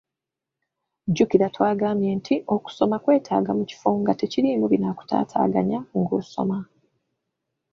Jjukira 1.09 1.47
twagambye 1.55 2.09
nti 2.19 2.35
okusoma 2.55 2.95
kwetaaga 3.03 3.51
mu 3.57 3.63
kifo 3.69 3.89
nga 4.01 4.13
tekiriimu 4.19 4.65
binaakutaataganya 4.71 5.79
ng'osoma. 5.99 6.57